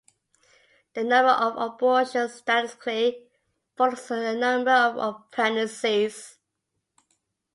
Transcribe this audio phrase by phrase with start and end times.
[0.95, 3.27] The number of abortions statistically
[3.77, 6.39] follows the number of pregnancies.